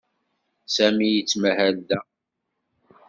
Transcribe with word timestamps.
Sami 0.75 1.07
yettmahal 1.11 1.77
da. 1.87 1.99